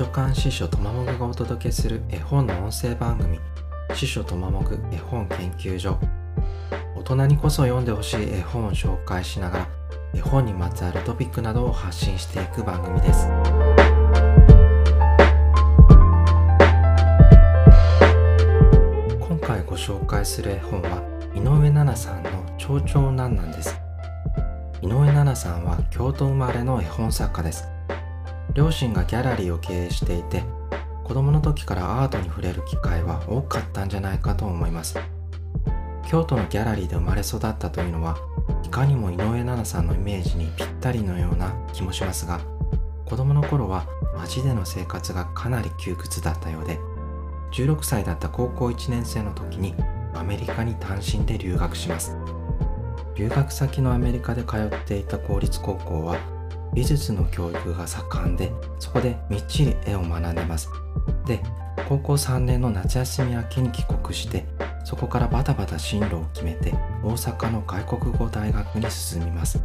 [0.00, 3.38] 書館司書とまもぐがお届けする絵本の音声番組
[3.92, 5.98] 司書とまもぐ絵本研究所。
[6.96, 9.68] 大人にこそ読んでほしい絵本を紹介しながら
[10.14, 13.26] 絵本にまつわるトピックなどを発信していく番組です。
[19.20, 21.02] 今回ご紹介する絵本は
[21.34, 23.78] 井上奈々さんの「蝶々なんなん」です。
[24.80, 27.69] 井上奈々さんは京都生まれの絵本作家です。
[28.60, 30.44] 両親がギャラリーを経営していて
[31.02, 34.98] 子供の時からアートに触れる機会は多かったんじゃないかと思います。
[36.06, 38.18] 京都のギャラリーで生まれ育ったというのは
[38.62, 42.38] いかにも井上奈々さんのイメージにぴったりのような気もしますが
[43.06, 46.78] 子供の頃は街での生活がかなり窮屈だったようで
[47.52, 49.74] 16歳だった高校1年生の時に
[50.12, 52.14] アメリカに単身で留学します。
[53.14, 56.39] 留学先のアメリカで通っていた公立高校は
[56.74, 60.68] 美術の教育が盛んでそこでみっちり絵を学んでます。
[61.26, 61.40] で
[61.88, 64.44] 高校3年の夏休み明けに帰国して
[64.84, 69.60] そこからバタバタ進路を決めて大阪の外国語大学に進みます。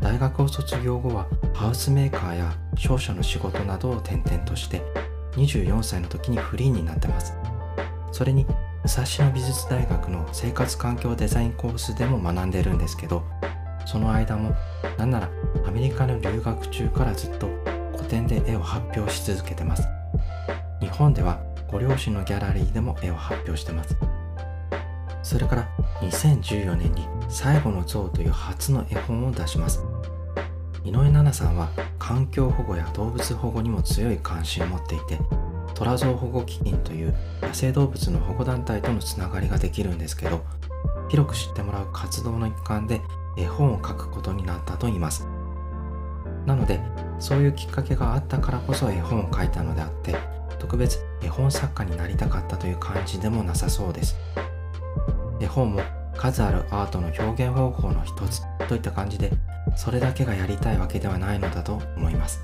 [0.00, 4.82] 大学を卒業後はハウスメーカーや商社の仕事などを転々として
[5.32, 7.34] 24歳の時にフリーになってます。
[8.12, 8.46] それに
[8.84, 13.24] 武蔵野美術大学の生活環境デザインコースでも学んでるんですけど
[13.86, 14.54] その間も
[14.98, 15.30] なんなら
[15.66, 17.48] アメリカの留学中からずっと
[17.96, 19.88] 個展で絵を発表し続けてます。
[20.80, 23.96] 日本ではご両親のギャラリーでも絵を発表してます。
[25.22, 25.68] それから
[26.00, 29.82] 2014年に「最後の像」という初の絵本を出します。
[30.86, 35.18] 井上奈々さんは環境保護や動物保護にも強い関心を持っていて
[35.74, 40.44] 虎像保護基金という野生動物の保護団体とのつながりができるんですけど
[41.08, 43.00] 広く知ってもらう活動の一環で
[43.36, 45.26] 絵本を書くことになったといいます。
[46.46, 46.80] なので
[47.18, 50.16] そういうきっかけがあったからこそ絵本を書いたのであって
[50.58, 54.16] 特別絵本作家になりたかったという感じでもなさそうです。
[55.40, 55.80] 絵本も
[56.16, 59.32] 数あるアートの表現方法の一つといった感じで
[59.76, 62.40] それだけがやりたいわけではないのだと思います。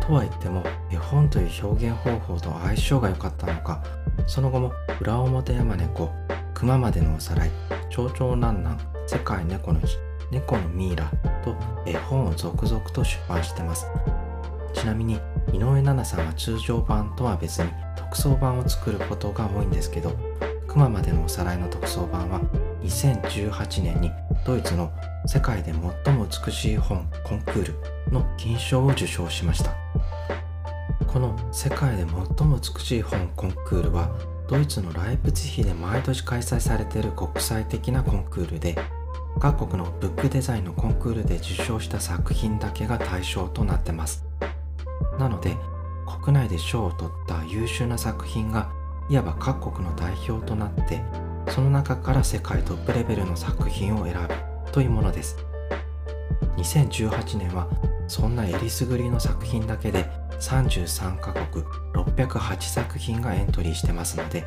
[0.00, 3.82] とは言っても絵本という表現方法と相性が良かったのか
[4.26, 6.12] その後も裏表山猫
[6.54, 7.50] 熊までのおさらい
[7.90, 9.96] 蝶々なんなん世界猫の日
[10.30, 11.10] 猫のミイラ
[11.44, 11.54] と
[11.86, 13.86] 絵本を続々と出版してます。
[14.74, 15.14] ちなみに
[15.52, 20.12] 井上奈々さんは通常版とは別に特装版を作ることが多いんですけど
[20.68, 22.40] 熊までのおさらいの特装版は
[22.82, 24.10] 2018年に
[24.44, 24.92] ドイツの
[25.26, 25.72] 世界で
[26.04, 27.74] 最も美しい本コンクール
[28.12, 29.72] の金賞を受賞しました。
[31.06, 32.04] この世界で
[32.38, 34.10] 最も美しい本コンクールは
[34.48, 38.76] ドイツのライプツヒで毎年開催されている国際的なコンクールで
[39.38, 44.24] 各国のブックデザインのコンクールで受賞した作品だけが対象となってます。
[45.18, 45.56] なので
[46.22, 48.70] 国内で賞を取った優秀な作品が
[49.08, 51.02] いわば各国の代表となって
[51.48, 55.36] その中から世界トップレベルの作品を選ぶというものです。
[56.56, 57.68] 2018年は
[58.08, 60.08] そんなえりすぐりの作品だけで
[60.40, 61.64] 33カ国
[61.94, 64.44] 608作品がエントリーしてますので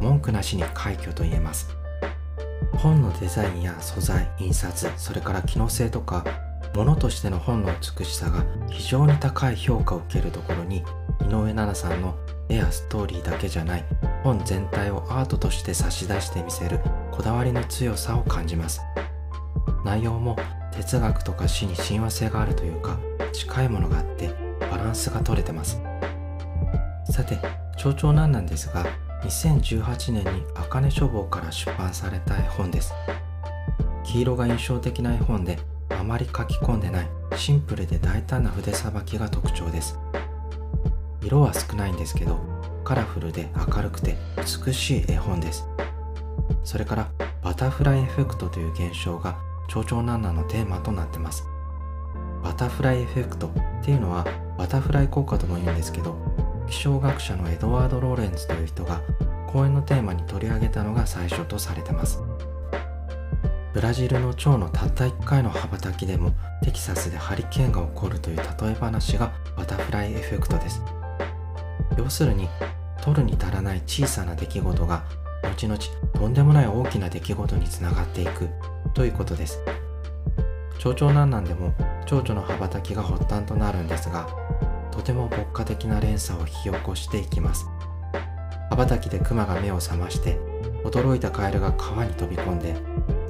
[0.00, 1.77] 文句なしに快挙と言えます。
[2.78, 6.24] 本のデザインや素材印刷それから機能性とか
[6.74, 10.78] 物としての本の美しさが非常に高い評価を受けるところに
[11.22, 12.14] 井上奈々さんの
[12.48, 13.84] 絵やストーリーだけじゃない
[14.22, 16.80] 本全体をアートとして差し出してみせる
[17.10, 18.80] こだわりの強さを感じます。
[19.84, 20.36] 内容も
[20.72, 22.98] 哲学とか詩に親和性があるというか
[23.32, 24.28] 近いものがあって
[24.70, 25.80] バランスが取れてます。
[27.10, 27.38] さて
[27.76, 28.86] 蝶々なんなんですが
[29.22, 32.94] 2018年に茜書房から出版された絵本です。
[34.04, 35.58] 黄色が印象的な絵本で
[35.90, 39.98] あまり書き込んでないシンプルで大胆な筆さばきが特徴です。
[41.22, 42.38] 色は少ないんですけど
[42.84, 45.66] カラフルで明るくて美しい絵本です。
[46.64, 47.10] それから
[47.42, 49.36] バタフライエフェクトという現象が
[49.68, 51.44] 蝶々なんなのテーマとなってます。
[52.42, 54.24] バタフライエフェクトっていうのは
[54.56, 56.16] バタフライ効果とも言うんですけど
[56.70, 59.00] 気象学者のエドワード・ローレンズという人が
[59.46, 62.22] 講演のテーマに取り上げたのが最初とされてます。
[63.72, 66.32] ブラジルの蝶のたった1回の羽ばたきでも
[66.62, 70.82] テキサスでハリケーンが起こるという例え話がバタフライエフェクトです。
[71.96, 72.48] 要するに
[73.00, 75.04] 取るに足らない小さな出来事が
[75.42, 75.78] 後々
[76.12, 78.48] とんでもない大きな出来事につながっていく
[78.94, 79.60] ということです。
[80.78, 81.74] 蝶々なんなんでも
[82.06, 84.28] 蝶々の羽ばたきが発端となるんですが
[84.98, 87.66] とても牧歌的な連鎖を引き起こしていきます。
[88.68, 90.36] 羽ばたきで熊が目を覚まして
[90.82, 92.74] 驚いたカエルが川に飛び込んで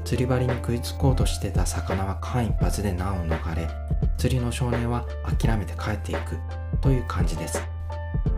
[0.02, 3.68] 釣り針に食いつこうとしてた魚は間一髪で難を逃れ
[4.16, 5.06] 釣りの少年は
[5.38, 6.38] 諦めて帰っていく
[6.80, 7.62] という感じです。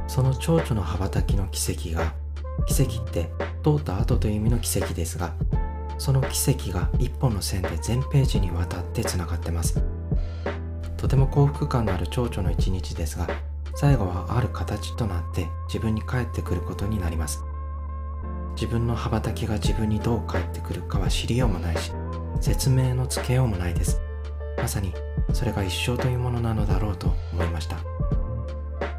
[0.09, 2.13] その蝶々の羽ばたきの奇跡が
[2.67, 3.31] 奇跡って
[3.63, 5.35] 通った後という意味の奇跡ですが
[5.99, 9.81] その奇跡が一本の線で全ページにわたってつながってます。
[11.01, 13.27] とても幸福感のある蝶々の一日ですが
[13.75, 17.43] 最後はある形となって自分に返ってくることになります。
[18.55, 21.93] 自分の羽ばたきが自分にどう返ってくるかは知りようもないし
[22.43, 23.99] 説明のつけようもないです。
[24.59, 24.93] まさに
[25.33, 27.77] それが一生というものなのだろうと思いました。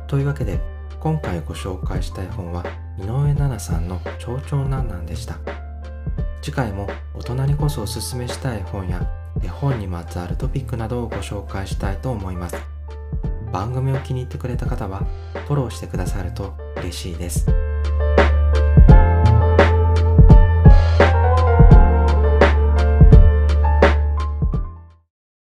[0.07, 0.59] というわけで
[0.99, 2.65] 今回ご紹介したい本は
[2.97, 5.35] 井上奈々さんの「蝶々なんなん」でした。
[6.41, 9.07] 次回も大人にこそおすすめしたい本や
[9.43, 12.55] 絵本にまつわるトピックなどをご紹介したいと思います
[13.51, 15.05] 番組を気に入ってくれた方は
[15.47, 17.60] フォローしてくださると嬉しいです。